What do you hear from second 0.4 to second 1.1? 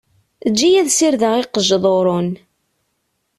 Eǧǧ-iyi ad